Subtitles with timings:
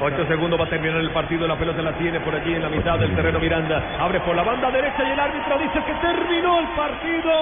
[0.00, 1.46] Ocho segundos va a terminar el partido.
[1.46, 3.96] La pelota la tiene por allí en la mitad del terreno Miranda.
[3.98, 7.32] Abre por la banda derecha y el árbitro dice que terminó el partido.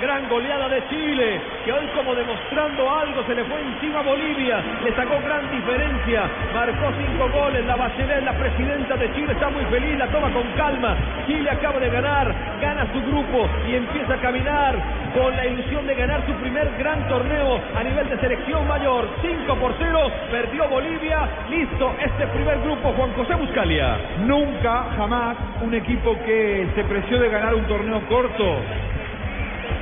[0.00, 4.58] Gran goleada de Chile, que hoy como demostrando algo se le fue encima a Bolivia,
[4.82, 6.22] le sacó gran diferencia,
[6.54, 10.46] marcó cinco goles, la Bachelet, la presidenta de Chile está muy feliz, la toma con
[10.56, 14.74] calma, Chile acaba de ganar, gana su grupo y empieza a caminar
[15.12, 19.54] con la ilusión de ganar su primer gran torneo a nivel de selección mayor, 5
[19.56, 23.98] por 0, perdió Bolivia, listo este primer grupo Juan José Buscalia.
[24.24, 28.60] Nunca, jamás, un equipo que se preció de ganar un torneo corto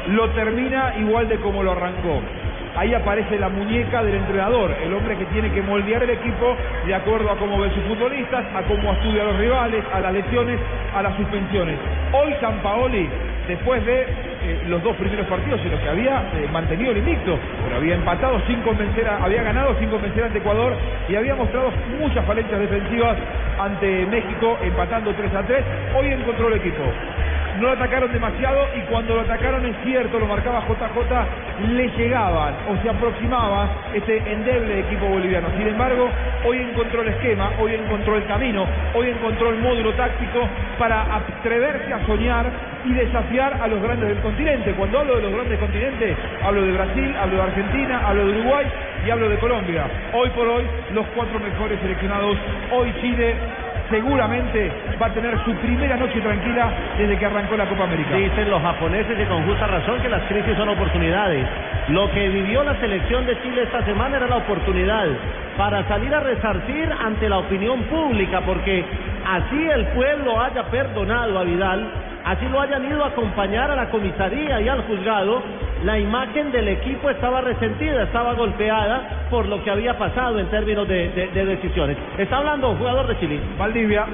[0.08, 2.20] lo termina igual de como lo arrancó.
[2.76, 6.94] Ahí aparece la muñeca del entrenador, el hombre que tiene que moldear el equipo de
[6.94, 10.60] acuerdo a cómo ven sus futbolistas, a cómo estudia a los rivales, a las lesiones,
[10.94, 11.76] a las suspensiones.
[12.12, 13.08] Hoy San Paoli,
[13.48, 17.36] después de eh, los dos primeros partidos en los que había eh, mantenido el invicto,
[17.64, 20.76] pero había empatado sin convencer, a, había ganado sin convencer ante Ecuador
[21.08, 23.16] y había mostrado muchas falencias defensivas
[23.58, 25.64] ante México, empatando 3 a 3.
[25.98, 26.84] Hoy encontró el equipo
[27.58, 32.54] no lo atacaron demasiado y cuando lo atacaron es cierto, lo marcaba JJ, le llegaban
[32.68, 35.48] o se aproximaba este endeble equipo boliviano.
[35.56, 36.08] Sin embargo,
[36.44, 38.64] hoy encontró el esquema, hoy encontró el camino,
[38.94, 40.48] hoy encontró el módulo táctico
[40.78, 42.46] para atreverse a soñar
[42.84, 44.72] y desafiar a los grandes del continente.
[44.72, 48.66] Cuando hablo de los grandes continentes, hablo de Brasil, hablo de Argentina, hablo de Uruguay
[49.06, 49.84] y hablo de Colombia.
[50.12, 52.36] Hoy por hoy, los cuatro mejores seleccionados.
[52.70, 53.34] Hoy Chile
[53.90, 58.16] seguramente va a tener su primera noche tranquila desde que arrancó la Copa América.
[58.16, 61.46] Dicen los japoneses y con justa razón que las crisis son oportunidades.
[61.88, 65.06] Lo que vivió la selección de Chile esta semana era la oportunidad
[65.56, 68.84] para salir a resarcir ante la opinión pública, porque
[69.26, 71.86] así el pueblo haya perdonado a Vidal,
[72.24, 75.42] así lo hayan ido a acompañar a la comisaría y al juzgado,
[75.84, 80.86] la imagen del equipo estaba resentida, estaba golpeada por lo que había pasado en términos
[80.88, 81.96] de, de- de decisiones.
[82.16, 83.40] Está hablando un jugador de Chile.
[83.58, 84.06] Valdivia.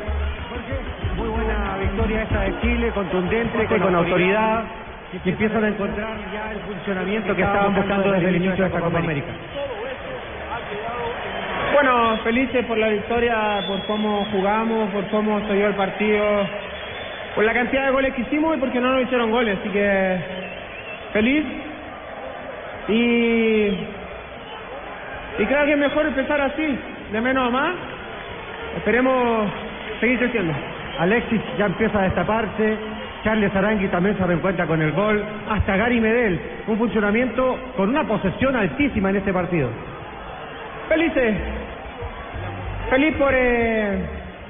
[1.17, 4.65] Muy buena victoria esta de Chile, contundente, con, con autoridad,
[5.23, 8.81] que empiezan a encontrar ya el funcionamiento que estaban buscando desde el inicio de esta
[8.81, 9.27] Copa América.
[11.73, 16.25] Bueno, felices por la victoria, por cómo jugamos, por cómo se dio el partido,
[17.35, 20.19] por la cantidad de goles que hicimos y porque no nos hicieron goles, así que
[21.13, 21.45] feliz.
[22.89, 23.79] Y,
[25.39, 26.79] y creo que es mejor empezar así,
[27.13, 27.75] de menos a más.
[28.77, 29.51] Esperemos
[30.01, 30.53] seguir creciendo.
[30.99, 32.77] Alexis ya empieza a destaparse,
[33.25, 38.07] Charles Arangui también se reencuentra con el gol, hasta Gary Medel, un funcionamiento con una
[38.07, 39.71] posesión altísima en este partido.
[40.89, 41.35] Felices.
[42.91, 43.99] Feliz por, eh,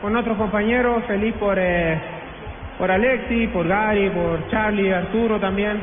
[0.02, 1.98] por nuestros compañeros, feliz por, eh,
[2.76, 5.80] por Alexis, por Gary, por Charlie, Arturo también.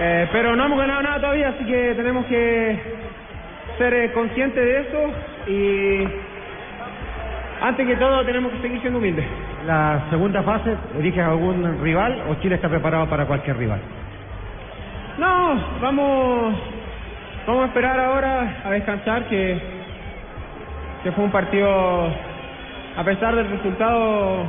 [0.00, 3.07] Eh, pero no hemos ganado nada todavía, así que tenemos que
[3.76, 5.10] ser eh, conscientes de eso
[5.46, 6.08] y
[7.60, 9.26] antes que todo tenemos que seguir siendo humildes.
[9.66, 13.80] La segunda fase, ¿eliges algún rival o Chile está preparado para cualquier rival?
[15.18, 16.54] No, vamos,
[17.46, 19.58] vamos a esperar ahora a descansar, que,
[21.02, 22.08] que fue un partido,
[22.96, 24.44] a pesar del resultado,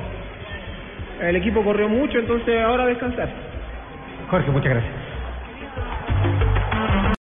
[1.21, 3.29] el equipo corrió mucho, entonces ahora a descansar.
[4.29, 5.08] Jorge, muchas gracias.